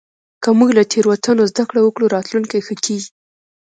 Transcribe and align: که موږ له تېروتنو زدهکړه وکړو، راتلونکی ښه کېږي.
که 0.43 0.49
موږ 0.57 0.69
له 0.77 0.83
تېروتنو 0.91 1.43
زدهکړه 1.51 1.79
وکړو، 1.83 2.11
راتلونکی 2.15 2.59
ښه 2.65 2.75
کېږي. 2.85 3.09